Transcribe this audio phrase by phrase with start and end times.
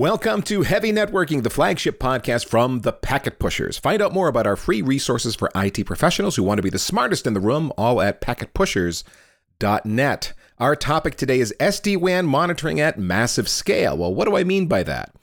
[0.00, 3.76] Welcome to Heavy Networking, the flagship podcast from the Packet Pushers.
[3.76, 6.78] Find out more about our free resources for IT professionals who want to be the
[6.78, 10.32] smartest in the room, all at packetpushers.net.
[10.56, 13.98] Our topic today is SD WAN monitoring at massive scale.
[13.98, 15.14] Well, what do I mean by that?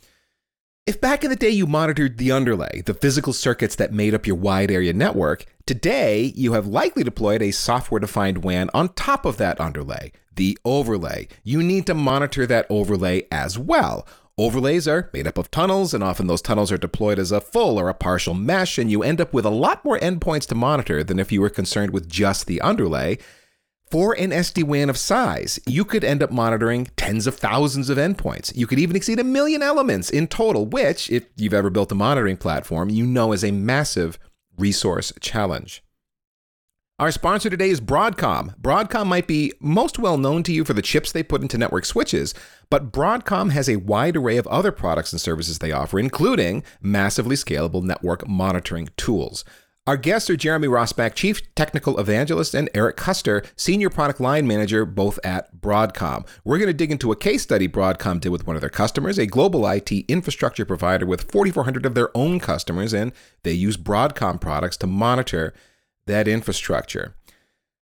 [0.85, 4.27] If back in the day you monitored the underlay, the physical circuits that made up
[4.27, 9.25] your wide area network, today you have likely deployed a software defined WAN on top
[9.25, 11.27] of that underlay, the overlay.
[11.43, 14.07] You need to monitor that overlay as well.
[14.39, 17.79] Overlays are made up of tunnels, and often those tunnels are deployed as a full
[17.79, 21.03] or a partial mesh, and you end up with a lot more endpoints to monitor
[21.03, 23.17] than if you were concerned with just the underlay.
[23.89, 27.97] For an SD WAN of size, you could end up monitoring tens of thousands of
[27.97, 28.55] endpoints.
[28.55, 31.95] You could even exceed a million elements in total, which, if you've ever built a
[31.95, 34.19] monitoring platform, you know is a massive
[34.55, 35.81] resource challenge.
[36.99, 38.59] Our sponsor today is Broadcom.
[38.59, 41.85] Broadcom might be most well known to you for the chips they put into network
[41.85, 42.33] switches,
[42.71, 47.35] but Broadcom has a wide array of other products and services they offer, including massively
[47.35, 49.45] scalable network monitoring tools.
[49.85, 54.83] Our guests are Jeremy Rossbach, Chief Technical Evangelist, and Eric Custer, Senior Product Line Manager,
[54.83, 56.27] both at Broadcom.
[56.43, 59.19] We're going to dig into a case study Broadcom did with one of their customers,
[59.19, 63.11] a global IT infrastructure provider with 4,400 of their own customers, and
[63.43, 65.53] they use Broadcom products to monitor
[66.07, 67.15] that infrastructure.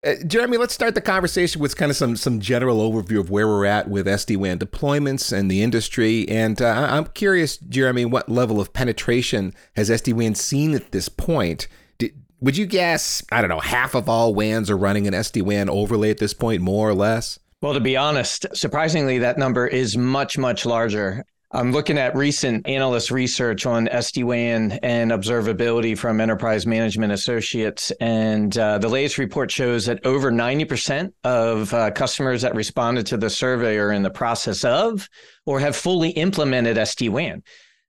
[0.03, 3.47] Uh, Jeremy, let's start the conversation with kind of some some general overview of where
[3.47, 6.27] we're at with SD WAN deployments and the industry.
[6.27, 11.07] And uh, I'm curious, Jeremy, what level of penetration has SD WAN seen at this
[11.07, 11.67] point?
[11.99, 15.43] Did, would you guess, I don't know, half of all WANs are running an SD
[15.43, 17.37] WAN overlay at this point, more or less?
[17.61, 21.23] Well, to be honest, surprisingly, that number is much, much larger.
[21.53, 28.57] I'm looking at recent analyst research on SD-WAN and observability from Enterprise Management Associates, and
[28.57, 33.29] uh, the latest report shows that over 90% of uh, customers that responded to the
[33.29, 35.09] survey are in the process of
[35.45, 37.43] or have fully implemented SD-WAN.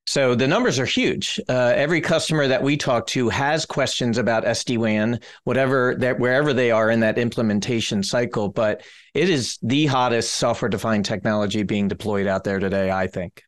[0.05, 1.39] So the numbers are huge.
[1.47, 6.71] Uh, every customer that we talk to has questions about SD-WAN, whatever that wherever they
[6.71, 8.49] are in that implementation cycle.
[8.49, 12.91] But it is the hottest software-defined technology being deployed out there today.
[12.91, 13.41] I think.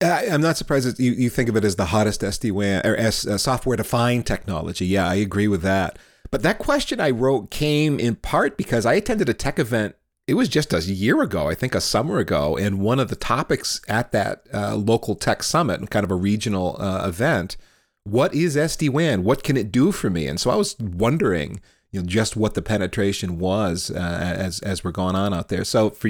[0.00, 2.96] I'm not surprised that you, you think of it as the hottest SD WAN or
[2.96, 4.86] S, uh, software defined technology.
[4.86, 5.98] Yeah, I agree with that.
[6.30, 9.94] But that question I wrote came in part because I attended a tech event.
[10.26, 13.16] It was just a year ago, I think a summer ago, and one of the
[13.16, 17.56] topics at that uh, local tech summit kind of a regional uh, event,
[18.02, 19.22] what is SD WAN?
[19.24, 20.26] What can it do for me?
[20.26, 24.84] And so I was wondering, you know, just what the penetration was uh, as as
[24.84, 25.64] we're going on out there.
[25.64, 26.08] So for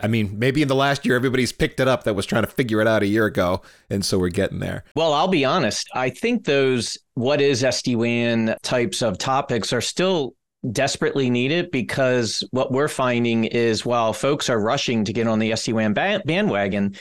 [0.00, 2.50] I mean, maybe in the last year, everybody's picked it up that was trying to
[2.50, 3.62] figure it out a year ago.
[3.90, 4.84] And so we're getting there.
[4.94, 5.88] Well, I'll be honest.
[5.94, 10.34] I think those what is SD WAN types of topics are still
[10.72, 15.50] desperately needed because what we're finding is while folks are rushing to get on the
[15.50, 16.94] SD WAN bandwagon,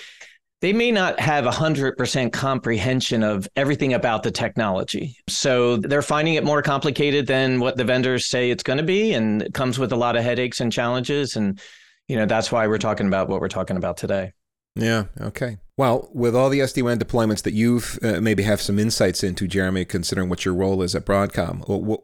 [0.62, 5.16] they may not have 100% comprehension of everything about the technology.
[5.30, 9.14] So they're finding it more complicated than what the vendors say it's going to be.
[9.14, 11.36] And it comes with a lot of headaches and challenges.
[11.36, 11.60] And
[12.08, 14.34] you know, that's why we're talking about what we're talking about today.
[14.76, 15.06] Yeah.
[15.20, 15.58] Okay.
[15.76, 19.48] Well, with all the SD WAN deployments that you've uh, maybe have some insights into,
[19.48, 22.04] Jeremy, considering what your role is at Broadcom, well, well,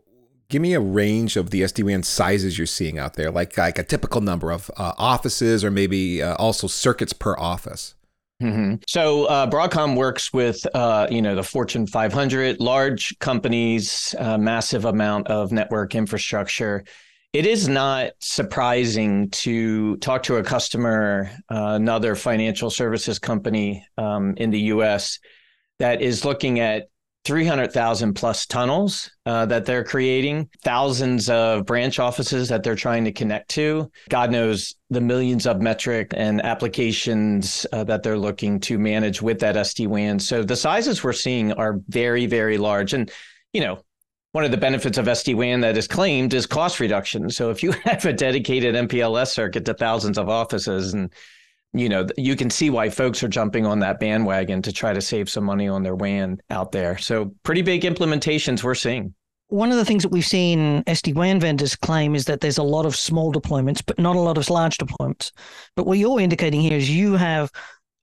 [0.50, 3.80] give me a range of the SD WAN sizes you're seeing out there, like like
[3.80, 7.96] a typical number of uh, offices or maybe uh, also circuits per office.
[8.42, 8.76] Mm-hmm.
[8.88, 14.86] So uh, Broadcom works with uh, you know the Fortune 500, large companies, uh, massive
[14.86, 16.84] amount of network infrastructure
[17.34, 24.36] it is not surprising to talk to a customer, uh, another financial services company um,
[24.38, 25.20] in the US
[25.80, 26.90] that is looking at
[27.26, 33.14] 300,000 plus tunnels uh, that they're creating, thousands of branch offices that they're trying to
[33.14, 33.90] connect to.
[34.10, 39.40] God knows the millions of metric and applications uh, that they're looking to manage with
[39.40, 40.20] that SD WAN.
[40.20, 42.94] So the sizes we're seeing are very, very large.
[42.94, 43.10] And,
[43.54, 43.80] you know,
[44.34, 47.30] one of the benefits of SD-WAN that is claimed is cost reduction.
[47.30, 51.14] So if you have a dedicated MPLS circuit to thousands of offices and
[51.76, 55.02] you know, you can see why folks are jumping on that bandwagon to try to
[55.02, 57.00] save some money on their WAN out there.
[57.00, 59.16] So pretty big implementations we're seeing.
[59.48, 62.86] One of the things that we've seen SD-WAN vendors claim is that there's a lot
[62.86, 65.32] of small deployments, but not a lot of large deployments.
[65.76, 67.52] But what you're indicating here is you have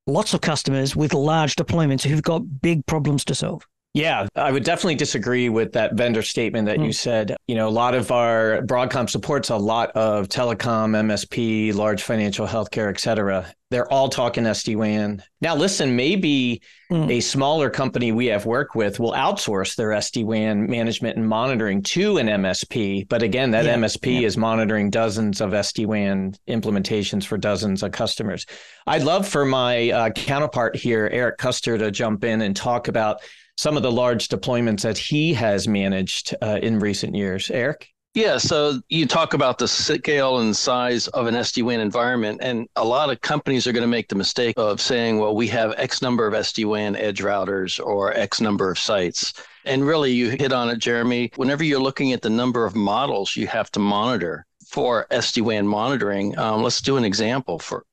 [0.06, 3.64] lots of customers with large deployments who've got big problems to solve.
[3.92, 6.86] Yeah, I would definitely disagree with that vendor statement that mm.
[6.86, 7.36] you said.
[7.48, 12.46] You know, a lot of our Broadcom supports a lot of telecom, MSP, large financial,
[12.46, 13.52] healthcare, et cetera.
[13.70, 15.22] They're all talking SD WAN.
[15.40, 16.60] Now, listen, maybe
[16.90, 17.10] mm.
[17.10, 21.82] a smaller company we have worked with will outsource their SD WAN management and monitoring
[21.82, 23.08] to an MSP.
[23.08, 23.76] But again, that yeah.
[23.76, 24.26] MSP yeah.
[24.26, 28.46] is monitoring dozens of SD WAN implementations for dozens of customers.
[28.86, 33.20] I'd love for my uh, counterpart here, Eric Custer, to jump in and talk about
[33.60, 37.50] some of the large deployments that he has managed uh, in recent years.
[37.50, 37.90] Eric?
[38.14, 42.66] Yeah, so you talk about the scale and size of an SD WAN environment, and
[42.76, 45.74] a lot of companies are going to make the mistake of saying, well, we have
[45.76, 49.34] X number of SD WAN edge routers or X number of sites.
[49.66, 51.30] And really, you hit on it, Jeremy.
[51.36, 55.68] Whenever you're looking at the number of models you have to monitor for SD WAN
[55.68, 57.58] monitoring, um, let's do an example.
[57.58, 57.84] For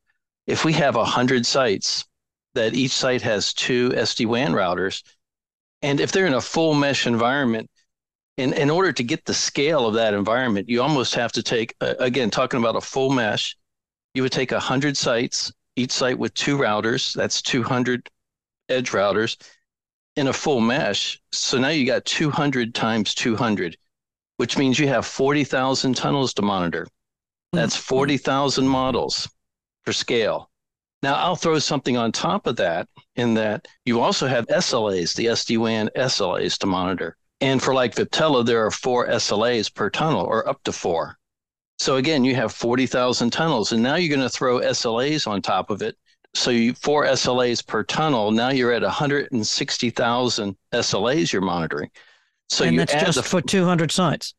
[0.47, 2.05] if we have 100 sites,
[2.53, 5.03] that each site has two SD WAN routers,
[5.81, 7.69] and if they're in a full mesh environment,
[8.37, 11.75] in, in order to get the scale of that environment, you almost have to take,
[11.81, 13.55] uh, again, talking about a full mesh,
[14.13, 18.07] you would take 100 sites, each site with two routers, that's 200
[18.69, 19.37] edge routers
[20.15, 21.19] in a full mesh.
[21.31, 23.77] So now you got 200 times 200,
[24.37, 26.87] which means you have 40,000 tunnels to monitor.
[27.53, 27.95] That's mm-hmm.
[27.95, 29.29] 40,000 models
[29.83, 30.49] for scale.
[31.07, 35.27] Now, I'll throw something on top of that in that you also have SLAs, the
[35.27, 37.15] SD WAN SLAs to monitor.
[37.39, 41.17] And for like Viptela, there are four SLAs per tunnel or up to four.
[41.79, 45.69] So again, you have 40,000 tunnels, and now you're going to throw SLAs on top
[45.69, 45.95] of it.
[46.33, 48.31] So you four SLAs per tunnel.
[48.31, 51.89] Now you're at 160,000 SLAs you're monitoring.
[52.49, 54.35] So and that's just the, for 200 sites.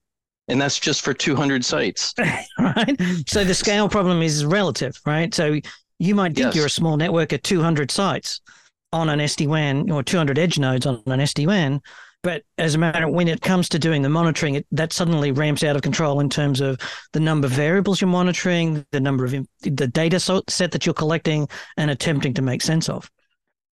[0.49, 2.13] And that's just for 200 sites.
[2.59, 3.01] right.
[3.27, 5.33] So the scale problem is relative, right?
[5.33, 5.61] So
[5.99, 6.55] you might think yes.
[6.55, 8.41] you're a small network at 200 sites
[8.93, 11.81] on an SD WAN or 200 edge nodes on an SD WAN.
[12.23, 15.63] But as a matter, when it comes to doing the monitoring, it, that suddenly ramps
[15.63, 16.79] out of control in terms of
[17.13, 21.49] the number of variables you're monitoring, the number of the data set that you're collecting
[21.77, 23.09] and attempting to make sense of.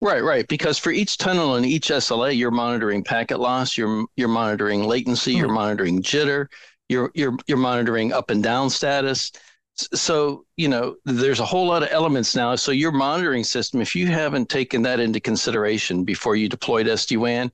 [0.02, 0.48] Right, right.
[0.48, 5.36] Because for each tunnel and each SLA, you're monitoring packet loss, you're you're monitoring latency,
[5.36, 5.38] mm.
[5.38, 6.48] you're monitoring jitter,
[6.90, 9.32] you're you're you're monitoring up and down status
[9.94, 12.56] so you know there's a whole lot of elements now.
[12.56, 17.52] So your monitoring system if you haven't taken that into consideration before you deployed sd-wan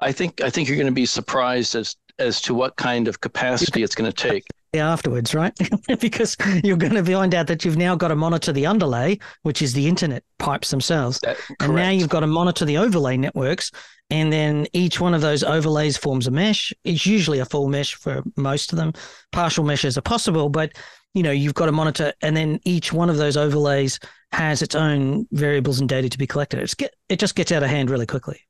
[0.00, 3.20] i think i think you're going to be surprised as as to what kind of
[3.20, 4.44] capacity it's going to take
[4.74, 5.56] afterwards right?
[6.00, 9.62] Because you're going to find out that you've now got to monitor the underlay which
[9.62, 11.20] is the internet pipes themselves.
[11.20, 13.70] That, and now you've got to monitor the overlay networks
[14.10, 16.72] and then each one of those overlays forms a mesh.
[16.84, 18.92] It's usually a full mesh for most of them.
[19.32, 20.72] Partial meshes are possible but
[21.18, 23.98] you know you've got to monitor and then each one of those overlays
[24.30, 27.64] has its own variables and data to be collected it's get, it just gets out
[27.64, 28.40] of hand really quickly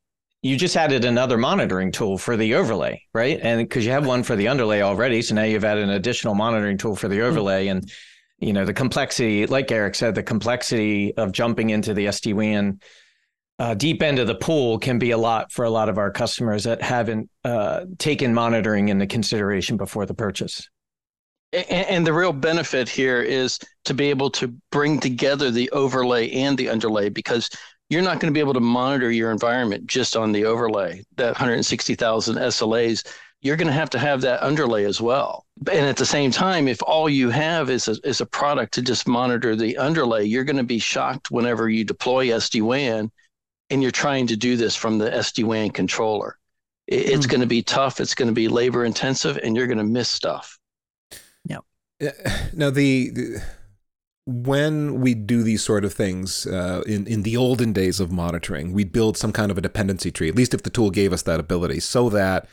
[0.43, 4.21] you just added another monitoring tool for the overlay right and because you have one
[4.21, 7.23] for the underlay already so now you've added an additional monitoring tool for the hmm.
[7.23, 7.79] overlay mm-hmm.
[7.79, 7.91] and
[8.37, 12.79] you know the complexity like eric said the complexity of jumping into the sd-wan
[13.57, 16.11] uh, deep end of the pool can be a lot for a lot of our
[16.11, 20.69] customers that haven't uh, taken monitoring into consideration before the purchase
[21.51, 26.57] and, the real benefit here is to be able to bring together the overlay and
[26.57, 27.49] the underlay because
[27.89, 31.29] you're not going to be able to monitor your environment just on the overlay, that
[31.29, 33.07] 160,000 SLAs.
[33.41, 35.45] You're going to have to have that underlay as well.
[35.71, 38.81] And at the same time, if all you have is a, is a product to
[38.81, 43.09] just monitor the underlay, you're going to be shocked whenever you deploy SD WAN
[43.69, 46.37] and you're trying to do this from the SD WAN controller.
[46.85, 47.29] It's mm.
[47.29, 50.09] going to be tough, it's going to be labor intensive, and you're going to miss
[50.09, 50.58] stuff.
[52.53, 53.43] Now the, the
[54.25, 58.73] when we do these sort of things uh, in in the olden days of monitoring,
[58.73, 60.29] we'd build some kind of a dependency tree.
[60.29, 62.47] At least if the tool gave us that ability, so that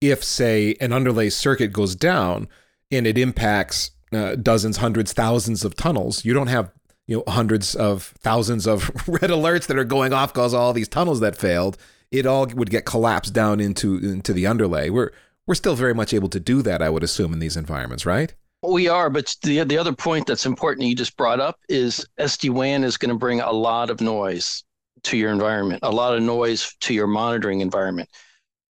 [0.00, 2.48] if say an underlay circuit goes down
[2.90, 6.70] and it impacts uh, dozens, hundreds, thousands of tunnels, you don't have
[7.06, 10.88] you know hundreds of thousands of red alerts that are going off because all these
[10.88, 11.76] tunnels that failed.
[12.10, 14.90] It all would get collapsed down into into the underlay.
[14.90, 15.12] We're
[15.46, 18.34] we're still very much able to do that, I would assume, in these environments, right?
[18.62, 22.50] We are, but the the other point that's important you just brought up is SD
[22.50, 24.62] WAN is going to bring a lot of noise
[25.02, 28.08] to your environment, a lot of noise to your monitoring environment.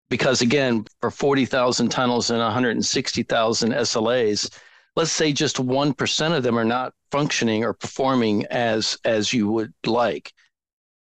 [0.09, 4.51] Because again, for 40,000 tunnels and 160,000 SLAs,
[4.97, 9.73] let's say just 1% of them are not functioning or performing as as you would
[9.87, 10.33] like.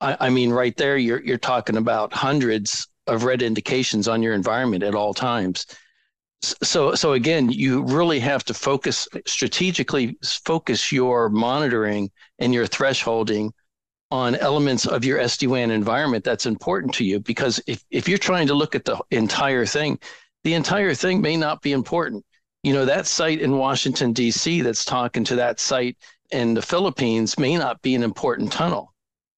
[0.01, 4.35] I, I mean, right there, you're you're talking about hundreds of red indications on your
[4.35, 5.65] environment at all times
[6.43, 13.51] so so again you really have to focus strategically focus your monitoring and your thresholding
[14.11, 17.21] on elements of your SD-WAN environment that's important to you.
[17.21, 19.99] Because if, if you're trying to look at the entire thing,
[20.43, 22.25] the entire thing may not be important.
[22.63, 24.63] You know, that site in Washington, D.C.
[24.63, 25.97] that's talking to that site
[26.31, 28.93] in the Philippines may not be an important tunnel.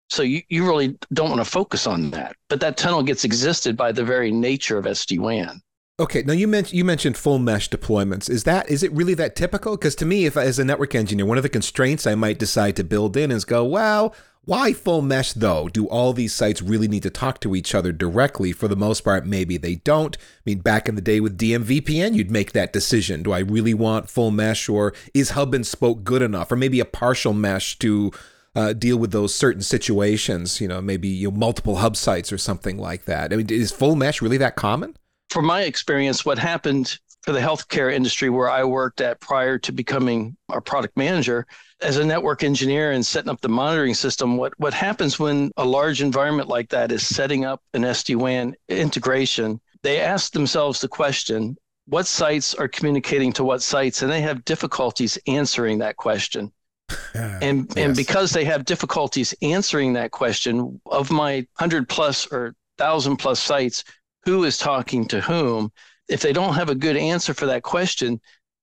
[0.08, 2.36] So you, you really don't want to focus on that.
[2.48, 5.60] But that tunnel gets existed by the very nature of SD-WAN.
[6.00, 8.30] Okay, now you mentioned you mentioned full mesh deployments.
[8.30, 9.76] Is that is it really that typical?
[9.76, 12.76] Because to me, if as a network engineer, one of the constraints I might decide
[12.76, 15.68] to build in is go, well, why full mesh though?
[15.68, 18.52] Do all these sites really need to talk to each other directly?
[18.52, 20.16] For the most part, maybe they don't.
[20.16, 23.22] I mean, back in the day with DMVPN, you'd make that decision.
[23.22, 26.50] Do I really want full mesh or is hub and spoke good enough?
[26.50, 28.10] Or maybe a partial mesh to
[28.56, 32.38] uh, deal with those certain situations, you know, maybe you know, multiple hub sites or
[32.38, 33.32] something like that.
[33.32, 34.96] I mean, is full mesh really that common?
[35.32, 39.72] From my experience, what happened for the healthcare industry where I worked at prior to
[39.72, 41.46] becoming a product manager
[41.80, 45.64] as a network engineer and setting up the monitoring system, what, what happens when a
[45.64, 51.56] large environment like that is setting up an SD-WAN integration, they ask themselves the question,
[51.86, 54.02] what sites are communicating to what sites?
[54.02, 56.52] And they have difficulties answering that question.
[57.14, 57.86] and yes.
[57.86, 63.40] and because they have difficulties answering that question of my 100 plus or 1000 plus
[63.40, 63.82] sites
[64.24, 65.70] who is talking to whom
[66.08, 68.20] if they don't have a good answer for that question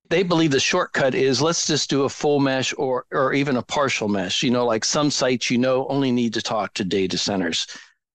[0.10, 3.62] they believe the shortcut is let's just do a full mesh or or even a
[3.62, 4.44] partial mesh.
[4.44, 7.68] You know, like some sites you know only need to talk to data centers.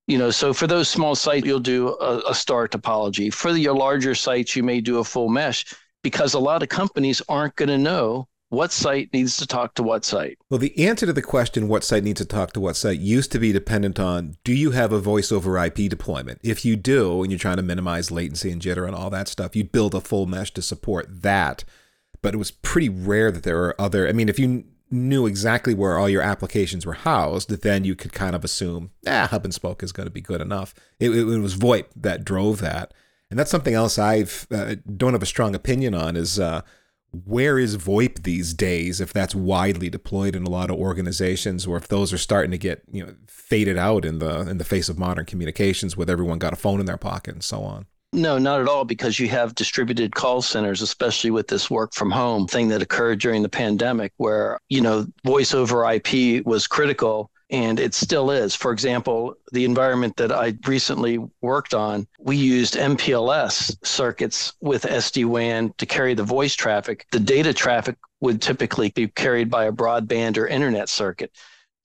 [0.07, 3.33] You know, so for those small sites, you'll do a, a star topology.
[3.33, 5.65] For your larger sites, you may do a full mesh
[6.03, 9.83] because a lot of companies aren't going to know what site needs to talk to
[9.83, 10.39] what site?
[10.51, 13.33] Well, the answer to the question, what site needs to talk to what site, used
[13.33, 16.41] to be dependent on do you have a voice over IP deployment?
[16.43, 19.55] If you do, and you're trying to minimize latency and jitter and all that stuff,
[19.55, 21.65] you'd build a full mesh to support that
[22.25, 24.09] but it was pretty rare that there were other.
[24.09, 28.15] I mean, if you knew exactly where all your applications were housed, then you could
[28.15, 30.75] kind of assume, ah, hub and spoke is going to be good enough.
[30.99, 32.95] It, it, was VoIP that drove that,
[33.29, 36.17] and that's something else I've uh, don't have a strong opinion on.
[36.17, 36.63] Is uh,
[37.25, 39.01] where is VoIP these days?
[39.01, 42.59] If that's widely deployed in a lot of organizations, or if those are starting to
[42.59, 46.39] get you know faded out in the in the face of modern communications, with everyone
[46.39, 47.87] got a phone in their pocket and so on.
[48.13, 52.13] No, not at all, because you have distributed call centers, especially with this work from
[52.13, 57.29] home thing that occurred during the pandemic, where, you know, voice over IP was critical
[57.55, 58.57] and it still is.
[58.57, 65.25] For example, the environment that I recently worked on, we used MPLS circuits with SD
[65.27, 67.07] WAN to carry the voice traffic.
[67.13, 71.31] The data traffic would typically be carried by a broadband or internet circuit.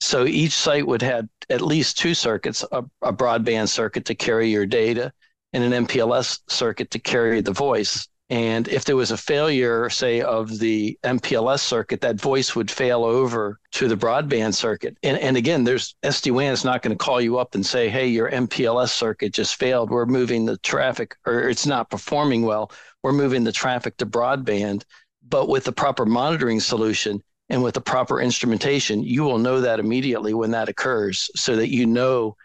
[0.00, 4.50] So each site would have at least two circuits a, a broadband circuit to carry
[4.50, 5.12] your data
[5.52, 8.08] and an MPLS circuit to carry the voice.
[8.30, 13.02] And if there was a failure, say, of the MPLS circuit, that voice would fail
[13.02, 14.96] over to the broadband circuit.
[15.02, 18.06] And, and again, there's SD-WAN is not going to call you up and say, hey,
[18.06, 19.90] your MPLS circuit just failed.
[19.90, 22.70] We're moving the traffic, or it's not performing well.
[23.02, 24.84] We're moving the traffic to broadband.
[25.28, 29.80] But with the proper monitoring solution and with the proper instrumentation, you will know that
[29.80, 32.36] immediately when that occurs so that you know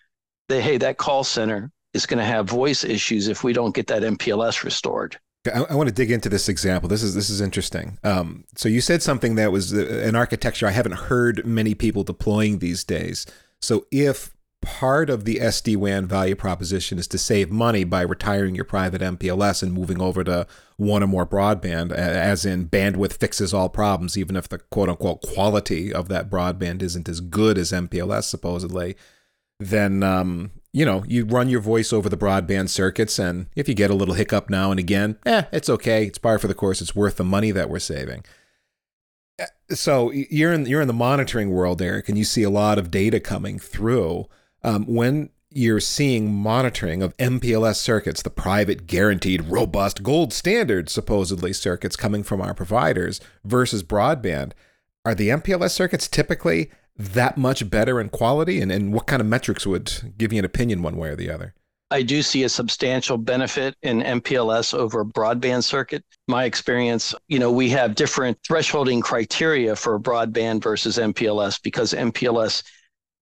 [0.50, 3.86] that, hey, that call center is going to have voice issues if we don't get
[3.88, 5.20] that MPLS restored.
[5.54, 6.90] I, I want to dig into this example.
[6.90, 7.98] This is this is interesting.
[8.04, 12.04] Um, so you said something that was uh, an architecture I haven't heard many people
[12.04, 13.26] deploying these days.
[13.60, 18.56] So if part of the SD WAN value proposition is to save money by retiring
[18.56, 20.48] your private MPLS and moving over to
[20.78, 25.22] one or more broadband, as in bandwidth fixes all problems, even if the quote unquote
[25.22, 28.96] quality of that broadband isn't as good as MPLS supposedly,
[29.60, 33.74] then um, you know, you run your voice over the broadband circuits, and if you
[33.74, 36.06] get a little hiccup now and again, eh, it's okay.
[36.06, 36.82] It's par for the course.
[36.82, 38.26] It's worth the money that we're saving.
[39.40, 42.78] Eh, so you're in you're in the monitoring world, Eric, and you see a lot
[42.78, 44.26] of data coming through.
[44.64, 51.54] Um, when you're seeing monitoring of MPLS circuits, the private, guaranteed, robust, gold standard, supposedly
[51.54, 54.52] circuits coming from our providers versus broadband,
[55.06, 58.62] are the MPLS circuits typically that much better in quality?
[58.62, 61.30] And, and what kind of metrics would give you an opinion one way or the
[61.30, 61.54] other?
[61.92, 66.04] I do see a substantial benefit in MPLS over broadband circuit.
[66.28, 72.64] My experience, you know, we have different thresholding criteria for broadband versus MPLS because MPLS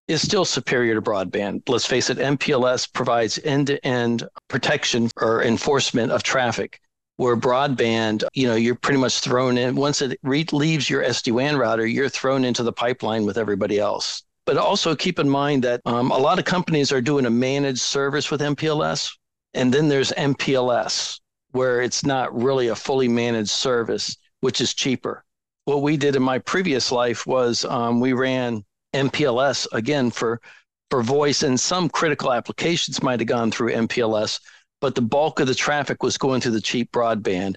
[0.07, 1.67] is still superior to broadband.
[1.67, 6.79] Let's face it, MPLS provides end to end protection or enforcement of traffic
[7.23, 11.55] where broadband, you know, you're pretty much thrown in once it re- leaves your SD-WAN
[11.55, 14.23] router, you're thrown into the pipeline with everybody else.
[14.45, 17.79] But also keep in mind that um, a lot of companies are doing a managed
[17.79, 19.09] service with MPLS,
[19.53, 25.23] and then there's MPLS, where it's not really a fully managed service, which is cheaper.
[25.63, 30.41] What we did in my previous life was um, we ran MPLS again for
[30.89, 34.39] for voice and some critical applications might have gone through MPLS,
[34.83, 37.55] but the bulk of the traffic was going through the cheap broadband.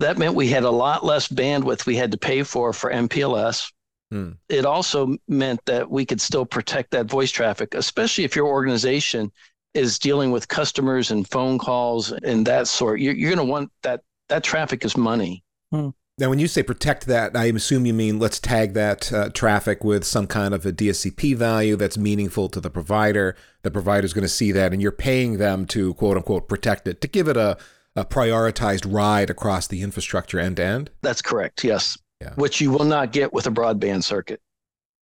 [0.00, 3.72] That meant we had a lot less bandwidth we had to pay for for MPLS.
[4.10, 4.32] Hmm.
[4.50, 9.32] It also meant that we could still protect that voice traffic, especially if your organization
[9.72, 13.00] is dealing with customers and phone calls and that sort.
[13.00, 14.02] You're, you're going to want that.
[14.28, 15.42] That traffic is money.
[15.72, 15.88] Hmm.
[16.20, 19.82] Now, when you say protect that, I assume you mean let's tag that uh, traffic
[19.82, 23.34] with some kind of a DSCP value that's meaningful to the provider.
[23.62, 26.86] The provider is going to see that, and you're paying them to quote unquote protect
[26.86, 27.56] it, to give it a,
[27.96, 30.90] a prioritized ride across the infrastructure end to end.
[31.00, 31.64] That's correct.
[31.64, 31.96] Yes.
[32.20, 32.34] Yeah.
[32.34, 34.42] Which you will not get with a broadband circuit.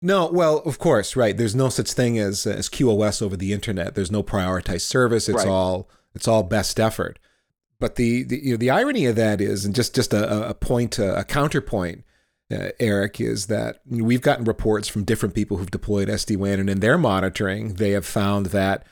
[0.02, 1.38] No, well, of course, right.
[1.38, 3.96] There's no such thing as as QoS over the internet.
[3.96, 5.30] There's no prioritized service.
[5.30, 5.48] It's right.
[5.48, 7.20] all it's all best effort.
[7.80, 10.54] But the the, you know, the irony of that is, and just just a, a
[10.54, 12.04] point, a, counterpoint,
[12.52, 16.70] uh, Eric, is that we've gotten reports from different people who've deployed SD WAN, and
[16.70, 18.86] in their monitoring, they have found that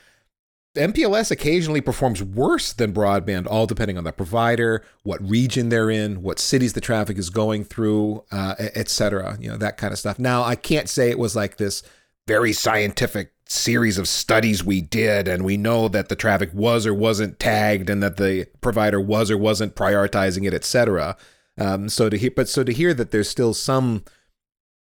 [0.74, 6.20] MPLS occasionally performs worse than broadband, all depending on the provider, what region they're in,
[6.20, 9.36] what cities the traffic is going through, uh, et cetera.
[9.40, 10.18] You know that kind of stuff.
[10.18, 11.82] Now, I can't say it was like this
[12.26, 16.94] very scientific series of studies we did and we know that the traffic was or
[16.94, 21.16] wasn't tagged and that the provider was or wasn't prioritizing it etc
[21.58, 24.02] um, so to hear but so to hear that there's still some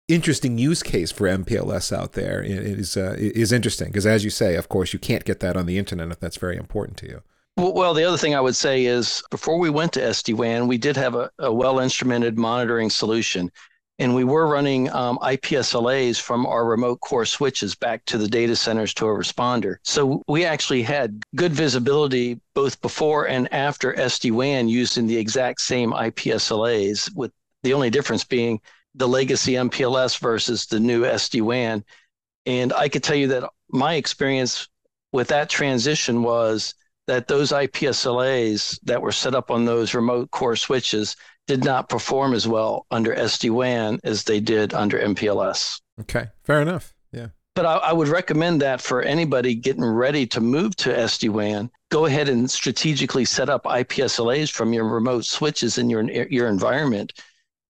[0.09, 4.55] interesting use case for MPLS out there is uh, is interesting because as you say
[4.55, 7.23] of course you can't get that on the internet if that's very important to you.
[7.59, 10.95] Well, the other thing I would say is before we went to SD-WAN, we did
[10.97, 13.51] have a, a well instrumented monitoring solution
[13.99, 18.55] and we were running um, IPSLAs from our remote core switches back to the data
[18.55, 19.77] centers to a responder.
[19.85, 25.61] So we actually had good visibility both before and after SD WAN using the exact
[25.61, 28.61] same IPSLAs, with the only difference being
[28.95, 31.85] the legacy MPLS versus the new SD WAN.
[32.45, 34.69] And I could tell you that my experience
[35.13, 36.75] with that transition was
[37.07, 42.35] that those IPSLAs that were set up on those remote core switches did not perform
[42.35, 45.81] as well under SD WAN as they did under MPLS.
[46.01, 46.95] Okay, fair enough.
[47.13, 47.29] Yeah.
[47.55, 51.71] But I, I would recommend that for anybody getting ready to move to SD WAN,
[51.91, 57.13] go ahead and strategically set up IPSLAs from your remote switches in your your environment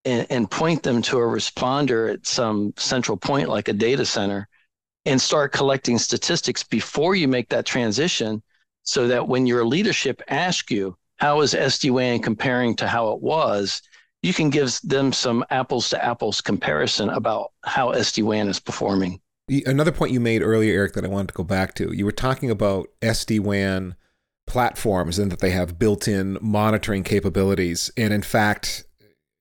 [0.05, 4.49] and, and point them to a responder at some central point like a data center
[5.05, 8.43] and start collecting statistics before you make that transition
[8.83, 13.83] so that when your leadership asks you, how is SD-WAN comparing to how it was,
[14.23, 19.21] you can give them some apples to apples comparison about how SD-WAN is performing.
[19.65, 22.13] Another point you made earlier, Eric, that I wanted to go back to, you were
[22.13, 23.95] talking about SD-WAN
[24.47, 27.91] platforms and that they have built-in monitoring capabilities.
[27.97, 28.85] And in fact,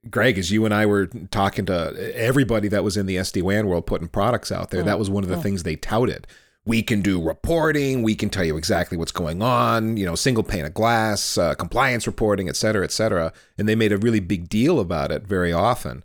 [0.10, 3.88] Greg, as you and I were talking to everybody that was in the SD-WAN world
[3.88, 5.41] putting products out there, oh, that mm, was one of the oh.
[5.41, 6.28] things they touted
[6.65, 8.01] we can do reporting.
[8.01, 11.54] We can tell you exactly what's going on you know single pane of glass uh,
[11.56, 13.32] compliance reporting et cetera et cetera.
[13.58, 16.04] And they made a really big deal about it very often.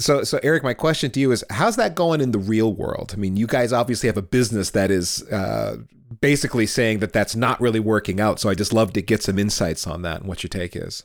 [0.00, 3.12] So so eric my question to you is how's that going in the real world?
[3.14, 5.78] I mean you guys obviously have a business that is uh,
[6.20, 8.40] basically saying that that's not really working out.
[8.40, 11.04] So i just love to get some insights on that and what your take is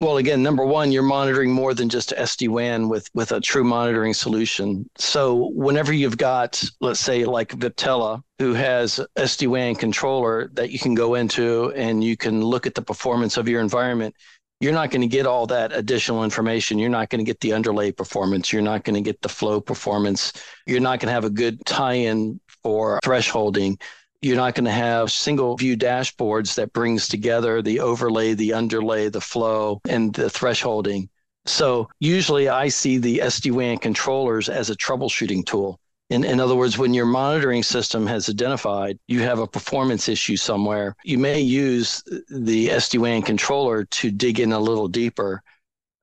[0.00, 3.64] well, again, number one, you're monitoring more than just SD WAN with with a true
[3.64, 4.88] monitoring solution.
[4.98, 10.78] So whenever you've got, let's say, like Viptela, who has SD WAN controller that you
[10.78, 14.14] can go into and you can look at the performance of your environment,
[14.60, 16.78] you're not going to get all that additional information.
[16.78, 18.52] You're not going to get the underlay performance.
[18.52, 20.32] You're not going to get the flow performance.
[20.66, 23.80] You're not going to have a good tie-in for thresholding
[24.22, 29.08] you're not going to have single view dashboards that brings together the overlay, the underlay,
[29.08, 31.08] the flow, and the thresholding.
[31.44, 35.78] So usually I see the SD-WAN controllers as a troubleshooting tool.
[36.10, 40.36] In, in other words, when your monitoring system has identified you have a performance issue
[40.36, 45.42] somewhere, you may use the SD-WAN controller to dig in a little deeper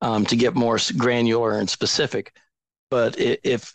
[0.02, 2.34] um, to get more granular and specific.
[2.90, 3.74] But if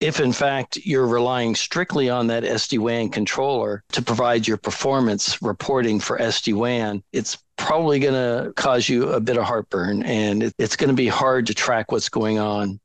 [0.00, 6.00] if in fact you're relying strictly on that SD-WAN controller to provide your performance reporting
[6.00, 10.90] for SD-WAN, it's probably going to cause you a bit of heartburn and it's going
[10.90, 12.78] to be hard to track what's going on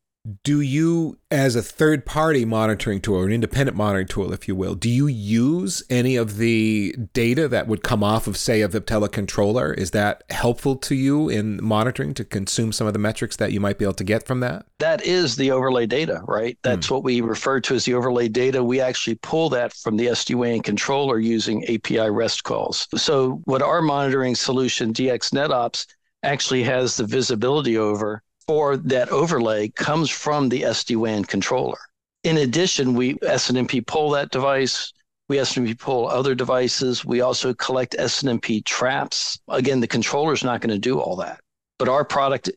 [0.44, 4.56] do you as a third party monitoring tool or an independent monitoring tool if you
[4.56, 8.70] will do you use any of the data that would come off of say a
[8.70, 13.38] viptela controller is that helpful to you in monitoring to consume some of the metrics
[13.38, 14.66] that you might be able to get from that?
[14.78, 16.58] That is the overlay data right?
[16.62, 16.94] That's hmm.
[16.96, 18.64] what we refer to as the overlay data.
[18.64, 22.88] We actually pull that from the sd-wan controller using api rest calls.
[22.96, 25.88] So what our monitoring solution dx netops
[26.22, 31.78] actually has the visibility over for that overlay comes from the SD-WAN controller.
[32.26, 34.92] In addition, we SNMP pull that device.
[35.30, 37.06] We SNMP pull other devices.
[37.06, 39.40] We also collect SNMP traps.
[39.48, 41.40] Again, the controller is not going to do all that.
[41.80, 42.50] But our product,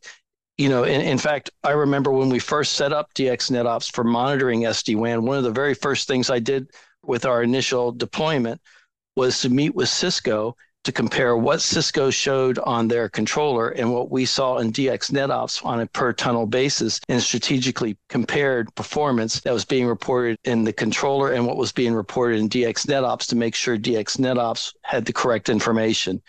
[0.59, 4.03] you know, in, in fact, I remember when we first set up DX NetOps for
[4.03, 6.73] monitoring SD-WAN, one of the very first things I did
[7.05, 8.61] with our initial deployment
[9.15, 14.11] was to meet with Cisco to compare what Cisco showed on their controller and what
[14.11, 19.53] we saw in DX NetOps on a per tunnel basis and strategically compared performance that
[19.53, 23.37] was being reported in the controller and what was being reported in DX NetOps to
[23.37, 26.23] make sure DX NetOps had the correct information.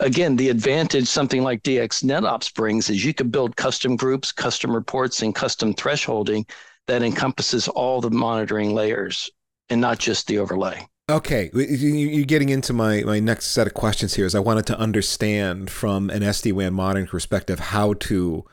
[0.00, 4.74] Again, the advantage something like DX NetOps brings is you can build custom groups, custom
[4.74, 6.48] reports, and custom thresholding
[6.88, 9.30] that encompasses all the monitoring layers
[9.70, 10.86] and not just the overlay.
[11.06, 14.24] Okay, you're getting into my, my next set of questions here.
[14.24, 18.44] Is I wanted to understand from an SD WAN monitoring perspective how to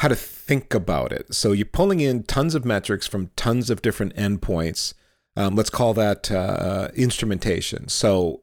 [0.00, 1.32] how to think about it.
[1.32, 4.92] So you're pulling in tons of metrics from tons of different endpoints.
[5.36, 7.86] Um, let's call that uh, instrumentation.
[7.86, 8.42] So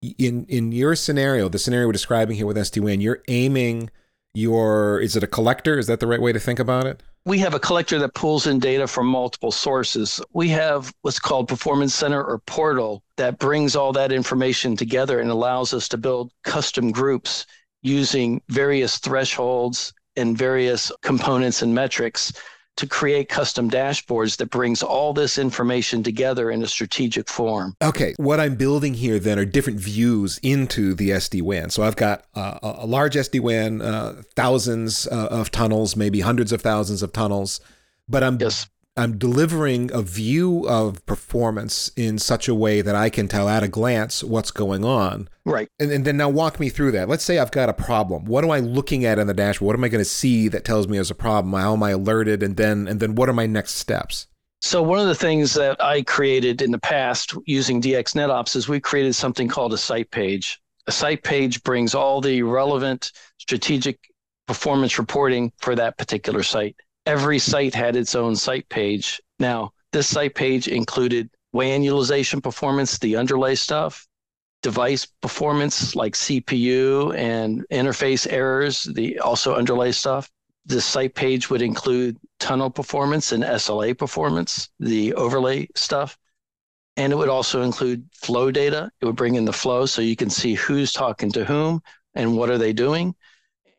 [0.00, 3.90] in in your scenario, the scenario we're describing here with SD WAN, you're aiming
[4.32, 5.78] your is it a collector?
[5.78, 7.02] Is that the right way to think about it?
[7.24, 10.20] We have a collector that pulls in data from multiple sources.
[10.32, 15.30] We have what's called Performance Center or Portal that brings all that information together and
[15.30, 17.46] allows us to build custom groups
[17.82, 22.32] using various thresholds and various components and metrics
[22.80, 27.76] to create custom dashboards that brings all this information together in a strategic form.
[27.82, 31.68] Okay, what I'm building here then are different views into the SD WAN.
[31.68, 36.52] So I've got uh, a large SD WAN, uh, thousands uh, of tunnels, maybe hundreds
[36.52, 37.60] of thousands of tunnels,
[38.08, 38.66] but I'm yes.
[39.00, 43.62] I'm delivering a view of performance in such a way that I can tell at
[43.62, 45.28] a glance what's going on.
[45.46, 45.68] Right.
[45.78, 47.08] And, and then now walk me through that.
[47.08, 48.26] Let's say I've got a problem.
[48.26, 49.68] What am I looking at in the dashboard?
[49.68, 51.54] What am I going to see that tells me there's a problem?
[51.54, 52.42] How am I alerted?
[52.42, 54.26] And then and then what are my next steps?
[54.60, 58.68] So one of the things that I created in the past using DX NetOps is
[58.68, 60.60] we created something called a site page.
[60.86, 63.98] A site page brings all the relevant strategic
[64.46, 66.76] performance reporting for that particular site
[67.10, 69.20] every site had its own site page.
[69.40, 74.06] Now, this site page included WAN utilization performance, the underlay stuff,
[74.62, 80.30] device performance like CPU and interface errors, the also underlay stuff.
[80.66, 86.16] This site page would include tunnel performance and SLA performance, the overlay stuff.
[86.96, 88.88] And it would also include flow data.
[89.00, 91.82] It would bring in the flow so you can see who's talking to whom
[92.14, 93.16] and what are they doing.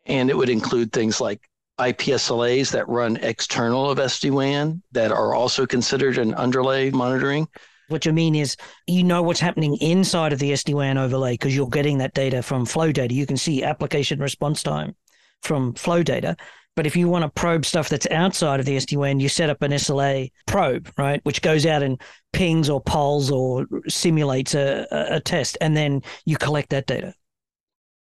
[0.06, 1.48] And it would include things like
[1.82, 7.48] IPSLAs that run external of SD-WAN that are also considered an underlay monitoring.
[7.88, 8.56] What you mean is
[8.88, 12.66] you know what's happening inside of the SD-WAN overlay because you're getting that data from
[12.66, 13.14] flow data.
[13.14, 14.96] You can see application response time
[15.42, 16.38] from flow data.
[16.76, 19.62] But if you want to probe stuff that's outside of the SD-WAN, you set up
[19.62, 25.20] an SLA probe, right, which goes out and pings or polls or simulates a, a
[25.20, 27.14] test, and then you collect that data.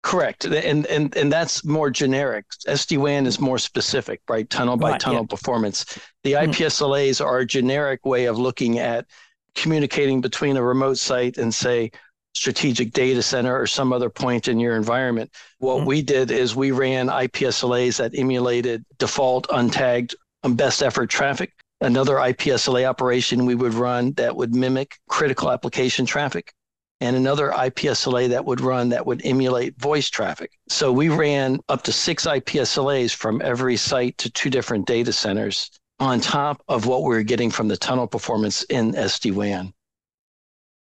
[0.05, 2.45] Correct, and and and that's more generic.
[2.67, 4.47] SD WAN is more specific, right?
[4.47, 5.35] Tunnel by right, tunnel yeah.
[5.35, 5.83] performance.
[6.23, 6.47] The mm.
[6.47, 9.07] IPSLAs are a generic way of looking at
[9.55, 11.89] communicating between a remote site and say
[12.35, 15.31] strategic data center or some other point in your environment.
[15.57, 15.87] What mm.
[15.87, 20.13] we did is we ran IPSLAs that emulated default untagged
[20.49, 21.51] best effort traffic.
[21.81, 26.53] Another IPSLA operation we would run that would mimic critical application traffic
[27.01, 30.51] and another IPSLA that would run that would emulate voice traffic.
[30.69, 35.69] So we ran up to six IPSLAs from every site to two different data centers
[35.99, 39.73] on top of what we were getting from the tunnel performance in SD WAN.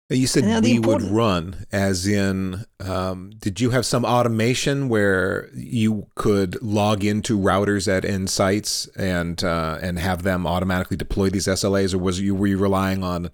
[0.10, 5.50] You said we important- would run, as in, um, did you have some automation where
[5.56, 11.30] you could log into routers at end sites and uh, and have them automatically deploy
[11.30, 13.30] these SLAs, or was you were you relying on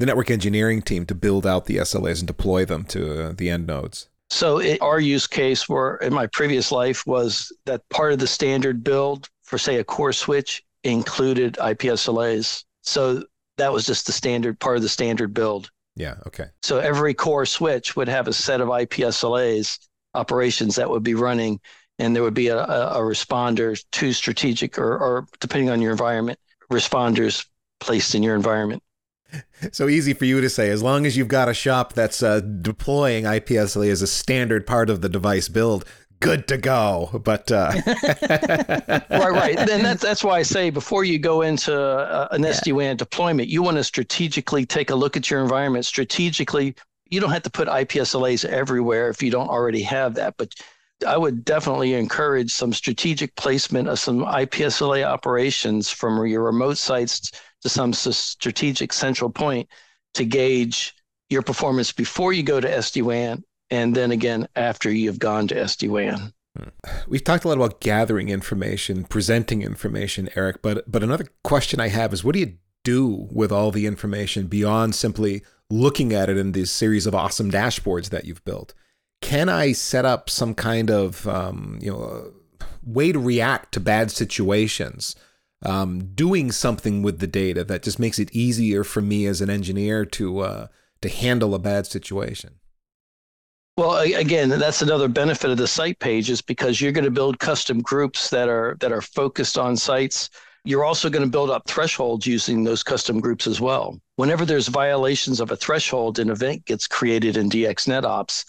[0.00, 3.50] the network engineering team to build out the SLAs and deploy them to uh, the
[3.50, 4.08] end nodes?
[4.30, 8.26] So it, our use case were in my previous life was that part of the
[8.26, 12.64] standard build for say a core switch included IPSLAs.
[12.80, 13.24] So
[13.58, 15.70] that was just the standard part of the standard build.
[15.96, 16.14] Yeah.
[16.26, 16.46] Okay.
[16.62, 21.60] So every core switch would have a set of IPSLAs operations that would be running,
[21.98, 25.90] and there would be a, a, a responder to strategic or, or depending on your
[25.90, 26.38] environment,
[26.72, 27.46] responders
[27.80, 28.82] placed in your environment
[29.72, 30.70] so easy for you to say.
[30.70, 34.90] As long as you've got a shop that's uh, deploying IPSLA as a standard part
[34.90, 35.84] of the device build,
[36.20, 37.20] good to go.
[37.24, 37.72] But uh...
[39.10, 39.56] right, right.
[39.56, 42.50] Then that's that's why I say before you go into uh, an yeah.
[42.50, 45.84] SD WAN deployment, you want to strategically take a look at your environment.
[45.86, 46.74] Strategically,
[47.08, 50.54] you don't have to put IPSLAs everywhere if you don't already have that, but
[51.06, 57.32] I would definitely encourage some strategic placement of some IPSLA operations from your remote sites
[57.62, 59.68] to some strategic central point
[60.14, 60.94] to gauge
[61.28, 65.54] your performance before you go to SD WAN and then again after you've gone to
[65.54, 66.32] SD WAN.
[67.06, 71.88] We've talked a lot about gathering information, presenting information, Eric, but but another question I
[71.88, 76.36] have is what do you do with all the information beyond simply looking at it
[76.36, 78.74] in this series of awesome dashboards that you've built?
[79.22, 82.32] Can I set up some kind of um, you know
[82.82, 85.14] way to react to bad situations?
[85.62, 89.50] Um, doing something with the data that just makes it easier for me as an
[89.50, 90.66] engineer to uh,
[91.02, 92.54] to handle a bad situation.
[93.76, 97.80] Well, again, that's another benefit of the site pages because you're going to build custom
[97.80, 100.28] groups that are that are focused on sites.
[100.64, 103.98] You're also going to build up thresholds using those custom groups as well.
[104.16, 108.44] Whenever there's violations of a threshold, an event gets created in DX NetOps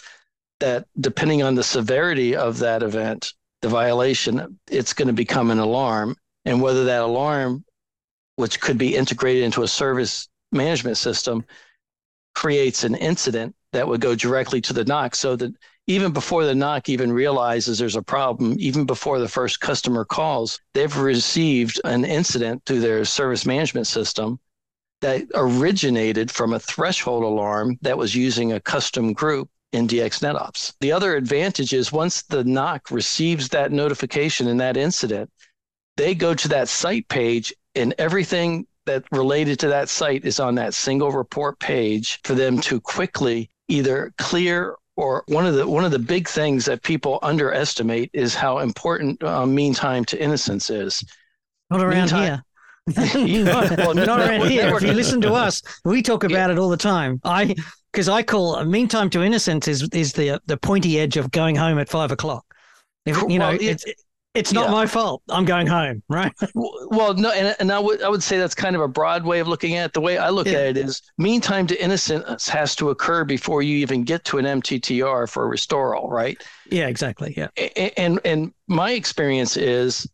[0.59, 5.59] that depending on the severity of that event, the violation, it's going to become an
[5.59, 6.15] alarm.
[6.45, 7.65] And whether that alarm,
[8.35, 11.45] which could be integrated into a service management system,
[12.33, 15.53] creates an incident that would go directly to the NOC so that
[15.87, 20.59] even before the NOC even realizes there's a problem, even before the first customer calls,
[20.73, 24.39] they've received an incident through their service management system
[25.01, 30.73] that originated from a threshold alarm that was using a custom group in DX NetOps.
[30.81, 35.31] The other advantage is once the NOC receives that notification in that incident,
[35.97, 40.55] they go to that site page and everything that related to that site is on
[40.55, 45.85] that single report page for them to quickly either clear or one of the one
[45.85, 50.69] of the big things that people underestimate is how important uh, mean time to innocence
[50.69, 51.03] is.
[51.69, 52.43] Not around here.
[52.87, 54.75] not, well, not around here.
[54.75, 56.53] If you listen to us, we talk about yeah.
[56.53, 57.21] it all the time.
[57.23, 57.55] I
[57.91, 61.31] because I call uh, mean time to innocence is is the the pointy edge of
[61.31, 62.45] going home at five o'clock.
[63.05, 63.85] If, you know, well, it's
[64.33, 64.71] it's not yeah.
[64.71, 65.21] my fault.
[65.29, 66.33] I'm going home, right?
[66.55, 69.39] well, no, and, and I would I would say that's kind of a broad way
[69.39, 69.93] of looking at it.
[69.93, 70.53] The way I look yeah.
[70.53, 74.45] at it is meantime to innocence has to occur before you even get to an
[74.45, 76.41] MTTR for a restoral, right?
[76.69, 77.33] Yeah, exactly.
[77.35, 77.49] Yeah.
[77.75, 80.07] And and, and my experience is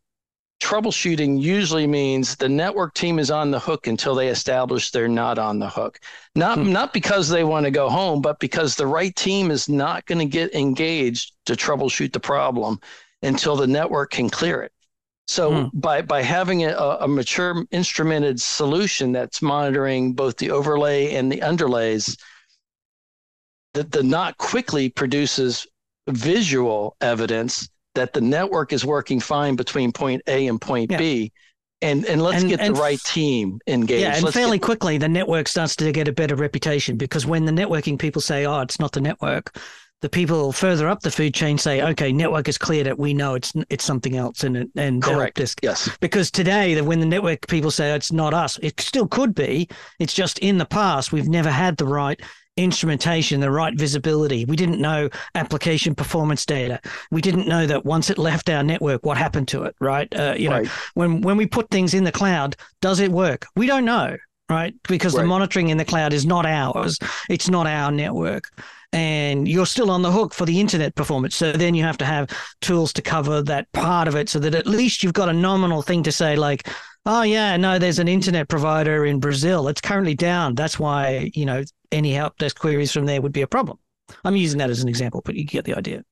[0.59, 5.37] troubleshooting usually means the network team is on the hook until they establish they're not
[5.37, 5.99] on the hook.
[6.35, 6.71] Not hmm.
[6.71, 10.19] not because they want to go home, but because the right team is not going
[10.19, 12.79] to get engaged to troubleshoot the problem
[13.21, 14.71] until the network can clear it.
[15.27, 15.71] So mm.
[15.73, 21.41] by by having a, a, mature instrumented solution that's monitoring both the overlay and the
[21.41, 22.17] underlays,
[23.73, 25.67] that the NOC quickly produces
[26.07, 30.97] visual evidence that the network is working fine between point A and point yeah.
[30.97, 31.31] B.
[31.81, 34.01] And and let's and, get and the right team engaged.
[34.01, 34.65] Yeah, and let's fairly get...
[34.65, 38.47] quickly the network starts to get a better reputation because when the networking people say,
[38.47, 39.55] "Oh, it's not the network,"
[40.01, 42.99] the people further up the food chain say, okay, network is cleared it.
[42.99, 45.37] We know it's it's something else, and and correct.
[45.37, 45.59] Disk.
[45.63, 49.67] Yes, because today, when the network people say it's not us, it still could be.
[49.99, 52.21] It's just in the past we've never had the right
[52.57, 54.45] instrumentation, the right visibility.
[54.45, 56.79] We didn't know application performance data.
[57.11, 59.75] We didn't know that once it left our network, what happened to it.
[59.79, 60.13] Right?
[60.15, 60.65] Uh, you right.
[60.65, 63.47] know, when when we put things in the cloud, does it work?
[63.55, 64.15] We don't know
[64.49, 64.73] right?
[64.87, 65.23] Because right.
[65.23, 66.97] the monitoring in the cloud is not ours.
[67.29, 68.49] It's not our network
[68.93, 71.35] and you're still on the hook for the internet performance.
[71.35, 72.29] So then you have to have
[72.61, 75.81] tools to cover that part of it so that at least you've got a nominal
[75.81, 76.69] thing to say, like,
[77.05, 79.67] oh, yeah, no, there's an internet provider in Brazil.
[79.67, 80.55] It's currently down.
[80.55, 83.77] That's why, you know, any help desk queries from there would be a problem.
[84.23, 86.03] I'm using that as an example, but you get the idea.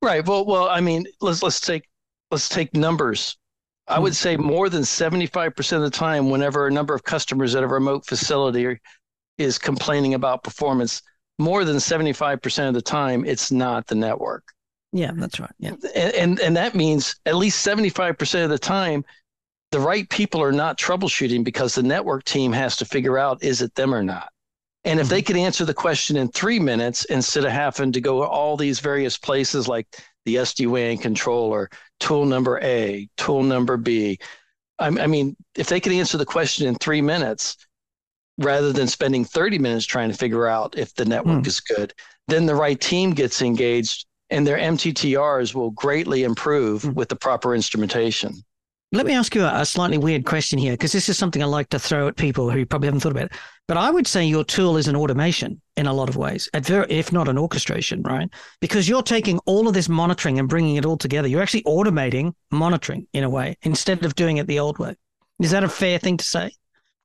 [0.00, 0.26] Right.
[0.26, 1.88] Well, well, I mean, let's let's take
[2.30, 3.36] let's take numbers.
[3.88, 4.14] I would hmm.
[4.14, 8.06] say more than 75% of the time, whenever a number of customers at a remote
[8.06, 8.78] facility
[9.38, 11.02] is complaining about performance,
[11.38, 14.44] more than 75% of the time it's not the network.
[14.92, 15.74] Yeah that's right yeah.
[15.94, 19.04] And, and and that means at least 75% of the time
[19.72, 23.62] the right people are not troubleshooting because the network team has to figure out is
[23.62, 24.30] it them or not?
[24.84, 25.14] And if mm-hmm.
[25.14, 28.80] they could answer the question in three minutes instead of having to go all these
[28.80, 29.86] various places like
[30.24, 34.18] the SD-WAN controller, tool number A, tool number B,
[34.78, 37.56] I, I mean, if they could answer the question in three minutes,
[38.44, 41.46] rather than spending 30 minutes trying to figure out if the network mm.
[41.46, 41.92] is good.
[42.28, 46.94] Then the right team gets engaged and their MTTRs will greatly improve mm.
[46.94, 48.42] with the proper instrumentation.
[48.94, 51.70] Let me ask you a slightly weird question here, because this is something I like
[51.70, 53.32] to throw at people who probably haven't thought about it.
[53.66, 57.10] But I would say your tool is an automation in a lot of ways, if
[57.10, 58.28] not an orchestration, right?
[58.60, 61.26] Because you're taking all of this monitoring and bringing it all together.
[61.26, 64.94] You're actually automating monitoring in a way instead of doing it the old way.
[65.40, 66.50] Is that a fair thing to say?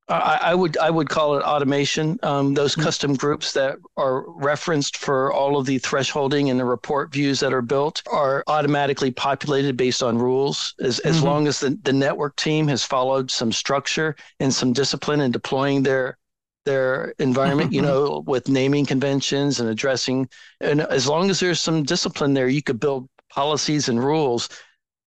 [0.10, 2.18] I, I, would I would call it automation.
[2.24, 2.84] Um, those mm-hmm.
[2.84, 7.54] custom groups that are referenced for all of the thresholding and the report views that
[7.54, 10.74] are built are automatically populated based on rules.
[10.80, 11.10] As mm-hmm.
[11.10, 15.32] as long as the, the network team has followed some structure and some discipline in
[15.32, 16.18] deploying their
[16.64, 20.30] their environment, you know, with naming conventions and addressing
[20.62, 24.50] and as long as there's some discipline there, you could build policies and rules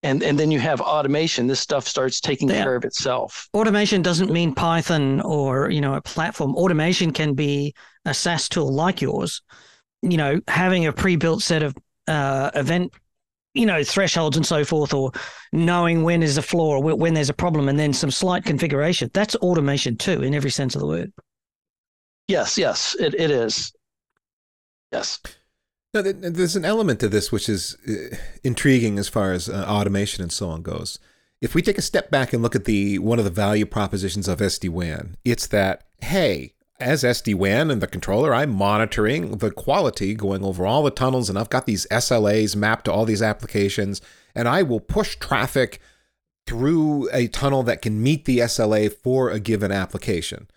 [0.03, 1.47] and and then you have automation.
[1.47, 2.63] This stuff starts taking yeah.
[2.63, 3.47] care of itself.
[3.53, 6.55] Automation doesn't mean python or you know a platform.
[6.55, 7.73] Automation can be
[8.05, 9.41] a saas tool like yours.
[10.01, 11.75] You know having a pre-built set of
[12.07, 12.93] uh, event
[13.53, 15.11] you know thresholds and so forth or
[15.51, 19.09] knowing when is a flaw or when there's a problem and then some slight configuration.
[19.13, 21.13] That's automation too in every sense of the word.
[22.27, 22.95] Yes yes.
[22.99, 23.71] It, it is.
[24.91, 25.19] Yes
[25.93, 30.21] no, there's an element to this which is uh, intriguing as far as uh, automation
[30.21, 30.99] and so on goes.
[31.41, 34.27] If we take a step back and look at the one of the value propositions
[34.27, 39.51] of SD WAN, it's that hey, as SD WAN and the controller, I'm monitoring the
[39.51, 43.21] quality going over all the tunnels, and I've got these SLAs mapped to all these
[43.21, 44.01] applications,
[44.35, 45.79] and I will push traffic
[46.47, 50.49] through a tunnel that can meet the SLA for a given application.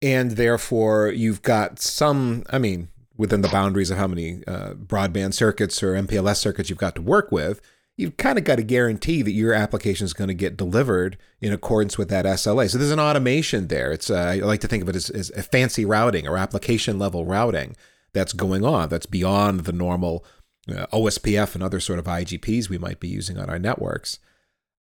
[0.00, 5.34] And therefore, you've got some, I mean, within the boundaries of how many uh, broadband
[5.34, 7.60] circuits or MPLS circuits you've got to work with,
[7.96, 11.52] you've kind of got to guarantee that your application is going to get delivered in
[11.52, 12.68] accordance with that SLA.
[12.68, 13.92] So there's an automation there.
[13.92, 16.98] It's uh, I like to think of it as, as a fancy routing or application
[16.98, 17.76] level routing
[18.12, 18.88] that's going on.
[18.88, 20.24] That's beyond the normal
[20.68, 24.18] uh, OSPF and other sort of IGPs we might be using on our networks.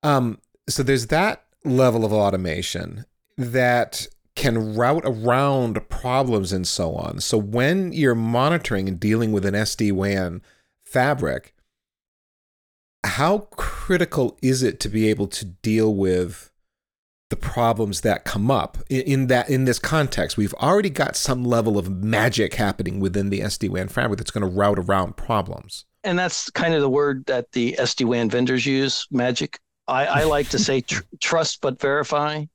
[0.01, 3.05] Um, so there's that level of automation
[3.37, 7.19] that can route around problems and so on.
[7.19, 10.41] So when you're monitoring and dealing with an SD WAN
[10.85, 11.53] fabric,
[13.05, 16.51] how critical is it to be able to deal with
[17.29, 20.35] the problems that come up in, that in this context?
[20.35, 24.49] We've already got some level of magic happening within the SD WAN fabric that's going
[24.49, 25.85] to route around problems.
[26.03, 29.59] And that's kind of the word that the SD WAN vendors use, magic.
[29.87, 32.45] I, I like to say tr- trust but verify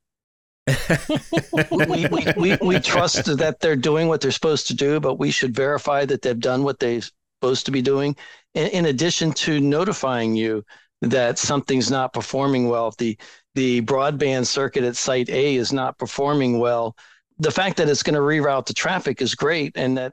[1.70, 5.30] we, we, we, we trust that they're doing what they're supposed to do, but we
[5.30, 7.00] should verify that they've done what they're
[7.40, 8.16] supposed to be doing.
[8.54, 10.64] In, in addition to notifying you
[11.02, 13.16] that something's not performing well, if the
[13.54, 16.96] the broadband circuit at site A is not performing well,
[17.38, 20.12] the fact that it's going to reroute the traffic is great, and that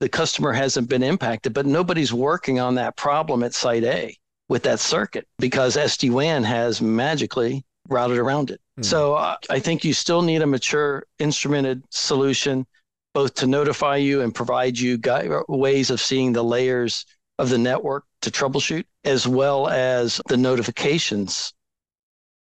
[0.00, 4.16] the customer hasn't been impacted, but nobody's working on that problem at site A
[4.48, 8.60] with that circuit because SD WAN has magically routed around it.
[8.78, 8.84] Mm.
[8.84, 12.66] So uh, I think you still need a mature instrumented solution,
[13.12, 17.04] both to notify you and provide you guide, ways of seeing the layers
[17.38, 21.52] of the network to troubleshoot, as well as the notifications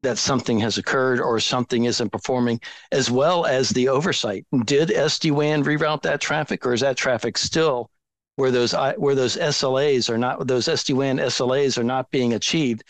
[0.03, 2.59] that something has occurred or something isn't performing,
[2.91, 4.45] as well as the oversight.
[4.65, 7.91] Did SD WAN reroute that traffic, or is that traffic still
[8.35, 12.83] where those where those SLAs are not those SD WAN SLAs are not being achieved?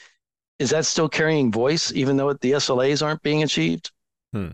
[0.62, 3.92] Is that still carrying voice even though the SLAs aren't being achieved?
[4.32, 4.50] Hmm.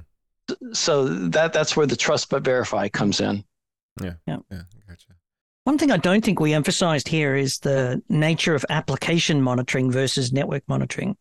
[0.71, 3.43] So that that's where the trust but verify comes in.
[4.01, 4.13] Yeah.
[4.25, 4.37] Yeah.
[4.49, 4.61] Yeah.
[4.87, 5.09] Gotcha.
[5.65, 10.31] One thing I don't think we emphasized here is the nature of application monitoring versus
[10.31, 11.17] network monitoring,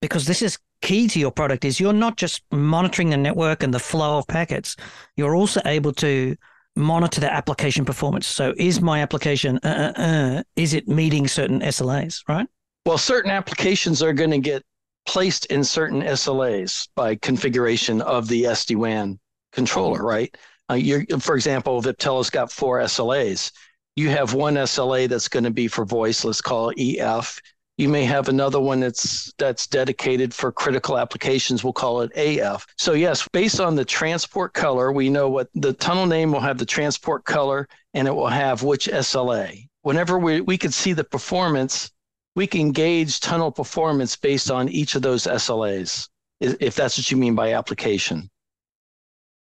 [0.00, 1.66] because this is key to your product.
[1.66, 4.74] Is you're not just monitoring the network and the flow of packets,
[5.16, 6.34] you're also able to
[6.76, 8.26] monitor the application performance.
[8.26, 12.22] So, is my application uh, uh, uh, is it meeting certain SLAs?
[12.26, 12.46] Right.
[12.86, 14.62] Well, certain applications are going to get
[15.06, 19.18] placed in certain SLAs by configuration of the SD WAN
[19.52, 20.34] controller, right?
[20.68, 20.78] Uh,
[21.18, 23.52] for example, Viptela's got four SLAs.
[23.96, 27.38] You have one SLA that's going to be for voice, let's call it EF.
[27.76, 31.64] You may have another one that's that's dedicated for critical applications.
[31.64, 32.66] We'll call it AF.
[32.78, 36.58] So yes, based on the transport color, we know what the tunnel name will have
[36.58, 39.66] the transport color and it will have which SLA.
[39.82, 41.90] Whenever we, we could see the performance
[42.34, 46.08] we can gauge tunnel performance based on each of those SLAs,
[46.40, 48.28] if that's what you mean by application.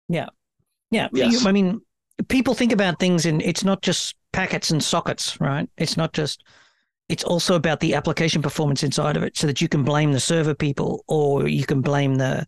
[0.10, 0.28] Yeah.
[0.92, 1.08] Yeah.
[1.14, 1.46] Yes.
[1.46, 1.82] I mean,
[2.28, 5.70] people think about things and it's not just packets and sockets, right?
[5.78, 6.44] It's not just,
[7.08, 10.20] it's also about the application performance inside of it so that you can blame the
[10.20, 12.46] server people or you can blame the,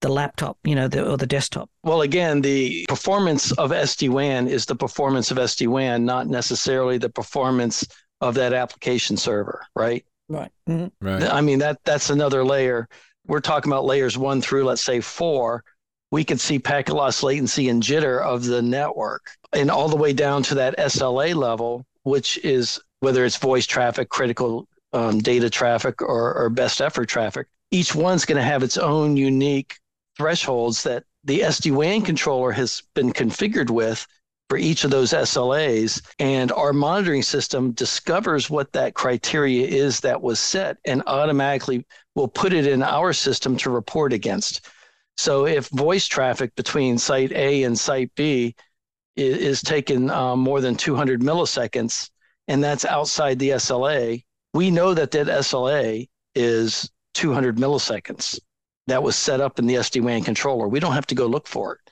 [0.00, 1.70] the laptop, you know, the, or the desktop.
[1.84, 6.98] Well, again, the performance of SD WAN is the performance of SD WAN, not necessarily
[6.98, 7.86] the performance
[8.20, 10.04] of that application server, right?
[10.28, 10.50] Right.
[10.68, 11.06] Mm-hmm.
[11.06, 11.22] Right.
[11.22, 12.88] I mean that that's another layer.
[13.26, 15.64] We're talking about layers one through let's say four.
[16.10, 19.22] We could see packet loss latency and jitter of the network,
[19.52, 24.08] and all the way down to that SLA level, which is whether it's voice traffic,
[24.08, 27.48] critical um, data traffic, or, or best effort traffic.
[27.70, 29.76] Each one's going to have its own unique
[30.16, 34.06] thresholds that the SD-WAN controller has been configured with
[34.48, 36.02] for each of those SLAs.
[36.18, 42.28] And our monitoring system discovers what that criteria is that was set and automatically will
[42.28, 44.68] put it in our system to report against.
[45.16, 48.54] So if voice traffic between site A and site B
[49.16, 52.10] is, is taken um, more than 200 milliseconds,
[52.48, 58.38] and that's outside the SLA, we know that that SLA is 200 milliseconds.
[58.86, 60.68] That was set up in the SD-WAN controller.
[60.68, 61.83] We don't have to go look for it.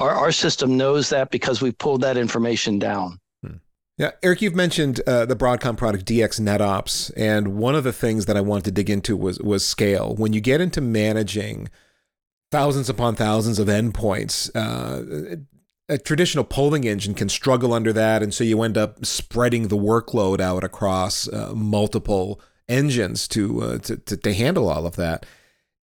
[0.00, 3.20] Our, our system knows that because we pulled that information down.
[3.44, 3.56] Hmm.
[3.98, 8.24] Yeah, Eric, you've mentioned uh, the Broadcom product DX NetOps, and one of the things
[8.24, 10.14] that I wanted to dig into was was scale.
[10.16, 11.68] When you get into managing
[12.50, 15.36] thousands upon thousands of endpoints, uh,
[15.90, 19.76] a traditional polling engine can struggle under that, and so you end up spreading the
[19.76, 22.40] workload out across uh, multiple
[22.70, 25.26] engines to, uh, to, to to handle all of that.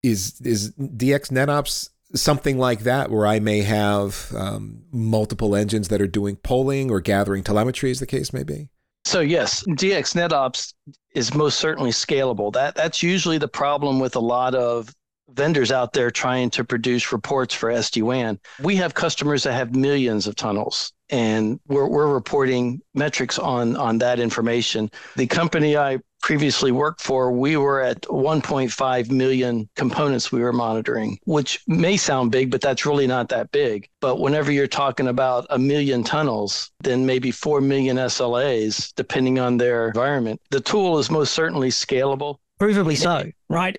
[0.02, 1.90] Is is DX NetOps
[2.22, 7.02] something like that where I may have um, multiple engines that are doing polling or
[7.02, 8.70] gathering telemetry, as the case may be?
[9.06, 10.74] So yes, DX NetOps
[11.16, 12.52] is most certainly scalable.
[12.52, 14.94] That that's usually the problem with a lot of
[15.30, 18.40] vendors out there trying to produce reports for SD-WAN.
[18.62, 23.98] We have customers that have millions of tunnels and we're, we're reporting metrics on on
[24.00, 24.90] that information.
[25.16, 31.18] The company I previously worked for, we were at 1.5 million components we were monitoring,
[31.26, 33.88] which may sound big, but that's really not that big.
[34.02, 39.58] But whenever you're talking about a million tunnels, then maybe 4 million SLAs, depending on
[39.58, 42.38] their environment, the tool is most certainly scalable.
[42.60, 43.78] Provably so, right?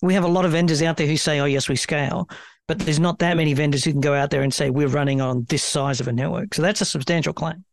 [0.00, 2.28] We have a lot of vendors out there who say, oh, yes, we scale.
[2.68, 5.20] But there's not that many vendors who can go out there and say, we're running
[5.20, 6.54] on this size of a network.
[6.54, 7.64] So that's a substantial claim.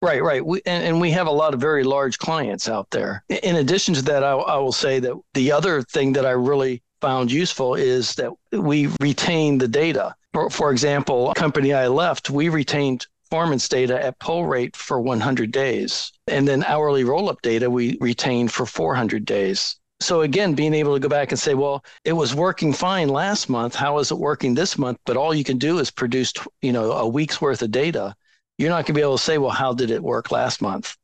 [0.00, 0.44] Right, right.
[0.44, 3.24] We, and, and we have a lot of very large clients out there.
[3.28, 6.82] In addition to that, I, I will say that the other thing that I really
[7.00, 10.14] found useful is that we retain the data.
[10.32, 15.50] For, for example, company I left, we retained performance data at poll rate for 100
[15.50, 16.12] days.
[16.28, 19.77] And then hourly roll up data we retained for 400 days.
[20.00, 23.48] So again, being able to go back and say, well, it was working fine last
[23.48, 23.74] month.
[23.74, 24.98] How is it working this month?
[25.04, 26.32] But all you can do is produce,
[26.62, 28.14] you know, a week's worth of data
[28.58, 30.96] you're not going to be able to say, well, how did it work last month?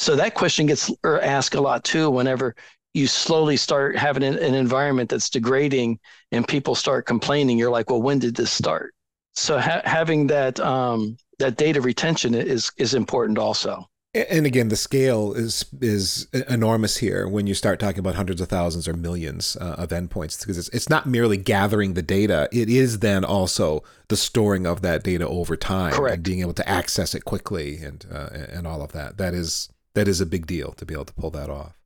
[0.00, 2.56] So that question gets asked a lot too whenever
[2.94, 5.98] you slowly start having an, an environment that's degrading
[6.32, 7.58] and people start complaining.
[7.58, 8.94] You're like, well, when did this start?
[9.34, 13.88] So ha- having that um, that data retention is is important also.
[14.14, 18.48] And again, the scale is is enormous here when you start talking about hundreds of
[18.48, 22.68] thousands or millions uh, of endpoints because it's it's not merely gathering the data; it
[22.68, 26.14] is then also the storing of that data over time Correct.
[26.14, 29.18] and being able to access it quickly and uh, and all of that.
[29.18, 31.76] That is that is a big deal to be able to pull that off.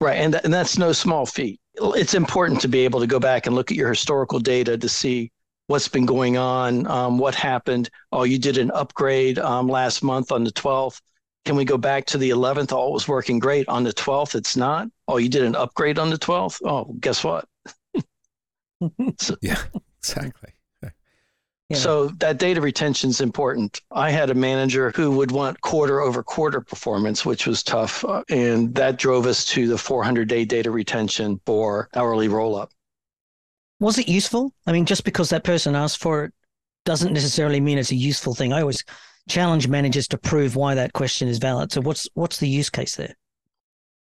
[0.00, 1.58] Right, and th- and that's no small feat.
[1.74, 4.88] It's important to be able to go back and look at your historical data to
[4.88, 5.32] see
[5.66, 7.90] what's been going on, um, what happened.
[8.12, 11.02] Oh, you did an upgrade um, last month on the twelfth
[11.46, 12.72] can we go back to the 11th?
[12.72, 13.68] Oh, it was working great.
[13.68, 14.88] On the 12th, it's not.
[15.06, 16.60] Oh, you did an upgrade on the 12th?
[16.64, 17.46] Oh, guess what?
[19.18, 19.62] so, yeah,
[19.98, 20.50] exactly.
[21.68, 21.78] Yeah.
[21.78, 23.80] So that data retention is important.
[23.90, 28.04] I had a manager who would want quarter over quarter performance, which was tough.
[28.04, 32.70] Uh, and that drove us to the 400 day data retention for hourly roll up.
[33.80, 34.52] Was it useful?
[34.64, 36.34] I mean, just because that person asked for it
[36.84, 38.52] doesn't necessarily mean it's a useful thing.
[38.52, 38.84] I always
[39.28, 41.72] challenge managers to prove why that question is valid.
[41.72, 43.16] So what's what's the use case there?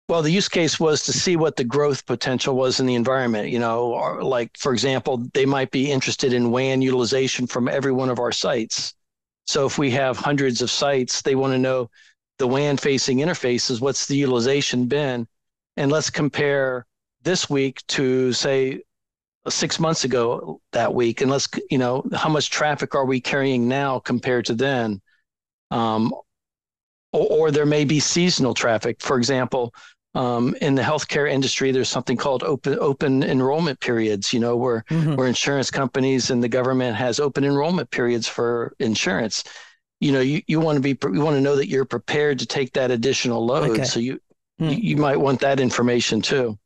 [0.10, 3.50] Well, the use case was to see what the growth potential was in the environment.
[3.50, 3.90] You know,
[4.22, 8.32] like for example, they might be interested in WAN utilization from every one of our
[8.32, 8.94] sites.
[9.46, 11.90] So if we have hundreds of sites, they want to know
[12.40, 15.28] the WAN facing interfaces, what's the utilization been?
[15.78, 16.86] And let's compare
[17.22, 18.82] this week to say
[19.48, 21.22] six months ago that week.
[21.22, 25.02] And let's, you know, how much traffic are we carrying now compared to then?
[25.74, 26.14] Um,
[27.12, 29.02] or, or, there may be seasonal traffic.
[29.02, 29.74] For example,
[30.16, 34.32] um, in the healthcare industry, there's something called open open enrollment periods.
[34.34, 35.16] You know, where mm-hmm.
[35.16, 39.44] where insurance companies and the government has open enrollment periods for insurance.
[40.00, 42.46] You know, you, you want to be you want to know that you're prepared to
[42.46, 43.72] take that additional load.
[43.72, 43.84] Okay.
[43.86, 44.20] So you,
[44.60, 44.72] mm.
[44.72, 46.58] you, you might want that information too.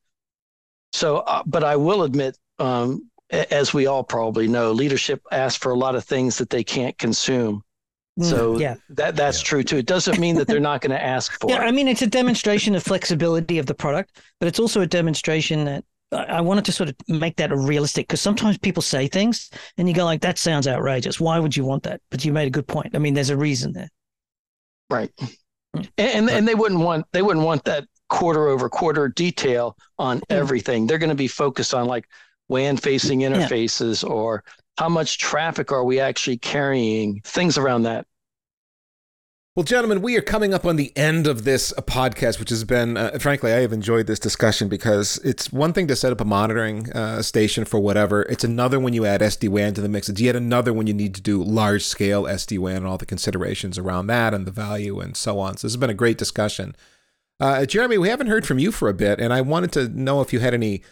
[0.94, 5.72] So, uh, but I will admit, um, as we all probably know, leadership asks for
[5.72, 7.64] a lot of things that they can't consume.
[8.18, 8.76] Mm, so yeah.
[8.90, 9.48] that that's yeah.
[9.48, 9.78] true too.
[9.78, 11.68] It doesn't mean that they're not going to ask for yeah, it.
[11.68, 15.66] I mean it's a demonstration of flexibility of the product, but it's also a demonstration
[15.66, 19.88] that I wanted to sort of make that realistic because sometimes people say things and
[19.88, 21.20] you go like that sounds outrageous.
[21.20, 22.02] Why would you want that?
[22.10, 22.96] But you made a good point.
[22.96, 23.90] I mean, there's a reason there.
[24.90, 25.12] Right.
[25.18, 25.36] Mm.
[25.76, 30.20] And and, and they wouldn't want they wouldn't want that quarter over quarter detail on
[30.20, 30.24] mm.
[30.30, 30.88] everything.
[30.88, 32.08] They're going to be focused on like
[32.48, 34.10] WAN facing interfaces yeah.
[34.10, 34.44] or
[34.78, 38.06] how much traffic are we actually carrying, things around that.
[39.56, 42.96] Well, gentlemen, we are coming up on the end of this podcast, which has been,
[42.96, 46.26] uh, frankly, I have enjoyed this discussion because it's one thing to set up a
[46.26, 48.22] monitoring uh, station for whatever.
[48.22, 50.10] It's another when you add SD WAN to the mix.
[50.10, 53.08] It's yet another when you need to do large scale SD WAN and all the
[53.08, 55.58] considerations around that and the value and so on.
[55.58, 56.76] So this has been a great discussion.
[57.40, 60.22] Uh, Jeremy, we haven't heard from you for a bit, and I wanted to know
[60.22, 60.84] if you had any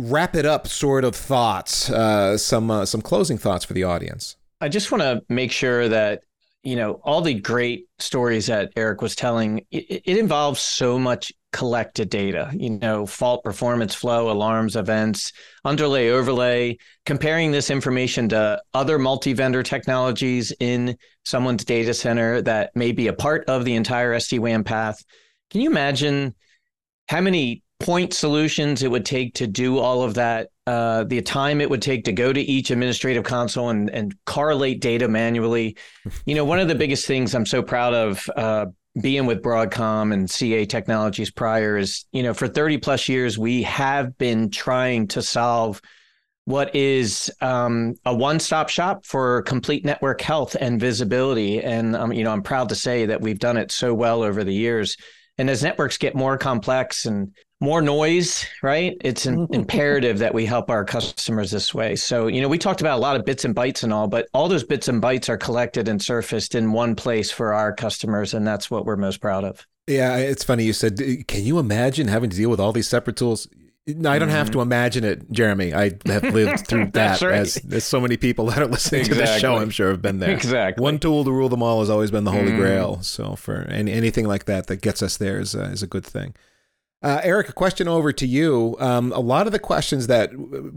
[0.00, 4.36] wrap it up sort of thoughts, uh, some uh, some closing thoughts for the audience.
[4.60, 6.22] I just want to make sure that
[6.62, 11.32] you know, all the great stories that Eric was telling, it, it, involves so much
[11.52, 15.32] collected data, you know, fault performance flow, alarms, events,
[15.64, 16.76] underlay, overlay,
[17.06, 23.06] comparing this information to other multi vendor technologies in someone's data center that may be
[23.06, 25.02] a part of the entire SD WAN path.
[25.48, 26.34] Can you imagine
[27.08, 31.60] how many point solutions it would take to do all of that uh, the time
[31.60, 35.76] it would take to go to each administrative console and, and correlate data manually.
[36.26, 38.66] You know, one of the biggest things I'm so proud of uh,
[39.00, 43.62] being with Broadcom and CA Technologies prior is, you know, for 30 plus years, we
[43.62, 45.80] have been trying to solve
[46.44, 51.62] what is um, a one-stop shop for complete network health and visibility.
[51.62, 54.44] And um, you know, I'm proud to say that we've done it so well over
[54.44, 54.96] the years.
[55.38, 58.96] And as networks get more complex and more noise, right?
[59.02, 61.94] It's an imperative that we help our customers this way.
[61.94, 64.28] So, you know, we talked about a lot of bits and bytes and all, but
[64.32, 68.32] all those bits and bytes are collected and surfaced in one place for our customers.
[68.32, 69.66] And that's what we're most proud of.
[69.86, 73.16] Yeah, it's funny you said, can you imagine having to deal with all these separate
[73.16, 73.46] tools?
[73.86, 74.36] No, I don't mm-hmm.
[74.36, 75.74] have to imagine it, Jeremy.
[75.74, 77.32] I have lived through that right.
[77.34, 79.26] as, as so many people that are listening exactly.
[79.26, 80.30] to this show, I'm sure, have been there.
[80.30, 80.80] Exactly.
[80.80, 82.56] One tool to rule them all has always been the Holy mm.
[82.56, 83.02] Grail.
[83.02, 86.04] So for any, anything like that that gets us there is a, is a good
[86.04, 86.34] thing.
[87.02, 88.76] Uh, Eric, a question over to you.
[88.78, 90.32] Um, a lot of the questions that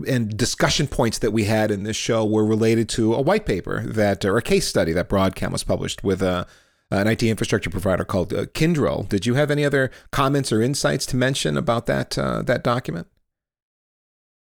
[0.07, 3.83] and discussion points that we had in this show were related to a white paper
[3.85, 6.45] that or a case study that Broadcom was published with a, uh,
[6.91, 9.07] an IT infrastructure provider called uh, Kyndryl.
[9.09, 13.07] Did you have any other comments or insights to mention about that uh, that document?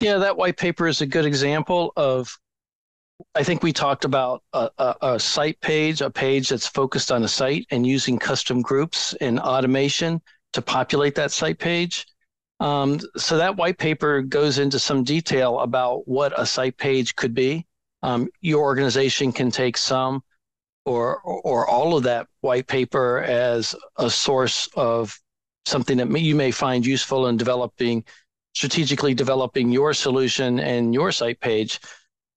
[0.02, 2.38] Yeah, that white paper is a good example of.
[3.36, 7.24] I think we talked about a, a, a site page, a page that's focused on
[7.24, 10.22] a site, and using custom groups and automation
[10.54, 12.06] to populate that site page.
[12.60, 17.34] Um, so that white paper goes into some detail about what a site page could
[17.34, 17.66] be.
[18.04, 20.24] Um, your organization can take some
[20.86, 25.18] or or all of that white paper as a source of
[25.66, 28.04] something that you may find useful in developing
[28.54, 31.80] strategically developing your solution and your site page.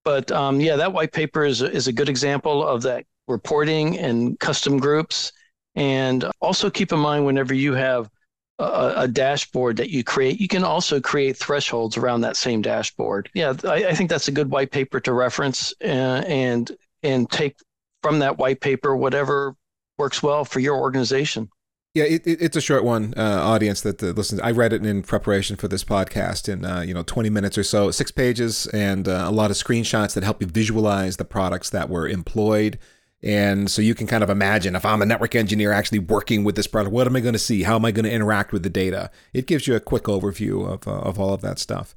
[0.05, 4.39] But um, yeah, that white paper is is a good example of that reporting and
[4.39, 5.33] custom groups
[5.75, 8.11] and also keep in mind whenever you have
[8.59, 13.31] a, a, dashboard that you create, you can also create thresholds around that same dashboard.
[13.35, 16.70] Yeah, I, I think that's a good white paper to reference and, uh, and
[17.03, 17.57] and take
[18.03, 19.57] from that white paper whatever
[19.99, 21.49] works well for your organization.
[21.95, 24.41] Yeah, it, it, it's a short one, uh, audience that listens.
[24.41, 27.64] I read it in preparation for this podcast in uh, you know 20 minutes or
[27.64, 31.68] so, six pages, and uh, a lot of screenshots that help you visualize the products
[31.70, 32.79] that were employed
[33.23, 36.57] and so you can kind of imagine if I'm a network engineer actually working with
[36.57, 37.62] this product, what am I going to see?
[37.62, 39.11] How am I going to interact with the data?
[39.33, 41.95] It gives you a quick overview of, uh, of all of that stuff.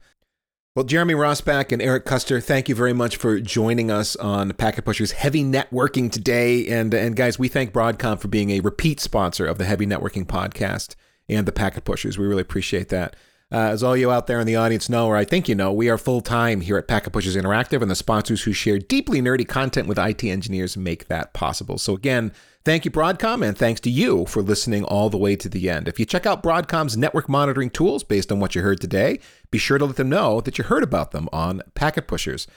[0.76, 4.84] Well, Jeremy Rossbach and Eric Custer, thank you very much for joining us on Packet
[4.84, 6.68] Pushers Heavy Networking today.
[6.68, 10.26] And, and guys, we thank Broadcom for being a repeat sponsor of the Heavy Networking
[10.26, 10.96] podcast
[11.30, 12.18] and the Packet Pushers.
[12.18, 13.16] We really appreciate that.
[13.52, 15.72] Uh, as all you out there in the audience know, or I think you know,
[15.72, 19.22] we are full time here at Packet Pushers Interactive, and the sponsors who share deeply
[19.22, 21.78] nerdy content with IT engineers make that possible.
[21.78, 22.32] So, again,
[22.64, 25.88] thank you, Broadcom, and thanks to you for listening all the way to the end.
[25.88, 29.20] If you check out Broadcom's network monitoring tools based on what you heard today,
[29.52, 32.48] be sure to let them know that you heard about them on Packet Pushers.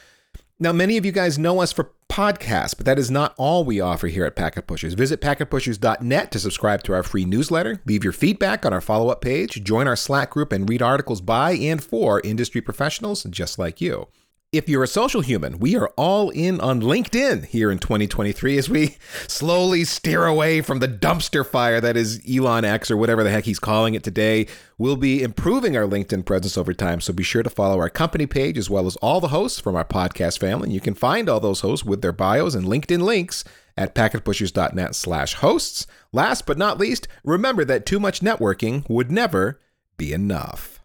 [0.60, 3.80] Now, many of you guys know us for podcasts, but that is not all we
[3.80, 4.94] offer here at Packet Pushers.
[4.94, 9.20] Visit packetpushers.net to subscribe to our free newsletter, leave your feedback on our follow up
[9.20, 13.80] page, join our Slack group, and read articles by and for industry professionals just like
[13.80, 14.08] you.
[14.50, 18.70] If you're a social human, we are all in on LinkedIn here in 2023 as
[18.70, 18.96] we
[19.26, 23.44] slowly steer away from the dumpster fire that is Elon X or whatever the heck
[23.44, 24.46] he's calling it today.
[24.78, 28.24] We'll be improving our LinkedIn presence over time, so be sure to follow our company
[28.24, 30.70] page as well as all the hosts from our podcast family.
[30.70, 33.44] You can find all those hosts with their bios and LinkedIn links
[33.76, 35.86] at packetpushers.net slash hosts.
[36.10, 39.60] Last but not least, remember that too much networking would never
[39.98, 40.77] be enough.